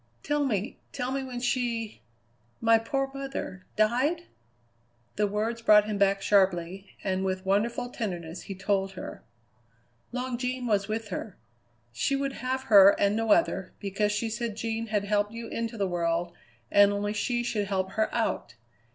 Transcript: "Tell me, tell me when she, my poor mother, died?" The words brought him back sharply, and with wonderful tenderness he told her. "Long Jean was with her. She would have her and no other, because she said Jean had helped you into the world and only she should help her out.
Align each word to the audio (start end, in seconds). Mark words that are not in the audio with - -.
"Tell 0.23 0.43
me, 0.43 0.79
tell 0.91 1.11
me 1.11 1.21
when 1.23 1.39
she, 1.39 2.01
my 2.59 2.79
poor 2.79 3.11
mother, 3.13 3.67
died?" 3.75 4.23
The 5.15 5.27
words 5.27 5.61
brought 5.61 5.85
him 5.85 5.99
back 5.99 6.23
sharply, 6.23 6.95
and 7.03 7.23
with 7.23 7.45
wonderful 7.45 7.89
tenderness 7.91 8.41
he 8.49 8.55
told 8.55 8.93
her. 8.93 9.21
"Long 10.11 10.39
Jean 10.39 10.65
was 10.65 10.87
with 10.87 11.09
her. 11.09 11.37
She 11.93 12.15
would 12.15 12.33
have 12.33 12.63
her 12.63 12.99
and 12.99 13.15
no 13.15 13.31
other, 13.31 13.73
because 13.79 14.11
she 14.11 14.27
said 14.27 14.55
Jean 14.57 14.87
had 14.87 15.03
helped 15.03 15.33
you 15.33 15.47
into 15.49 15.77
the 15.77 15.87
world 15.87 16.33
and 16.71 16.91
only 16.91 17.13
she 17.13 17.43
should 17.43 17.67
help 17.67 17.91
her 17.91 18.11
out. 18.11 18.55